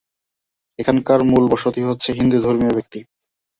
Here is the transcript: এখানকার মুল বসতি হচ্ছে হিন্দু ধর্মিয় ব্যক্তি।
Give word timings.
এখানকার 0.79 1.19
মুল 1.23 1.43
বসতি 1.51 1.81
হচ্ছে 1.83 2.09
হিন্দু 2.17 2.37
ধর্মিয় 2.45 2.73
ব্যক্তি। 2.77 2.99